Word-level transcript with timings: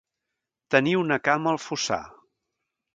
Tenir 0.77 0.95
una 1.03 1.19
cama 1.29 1.55
al 1.55 1.63
fossar. 1.69 2.03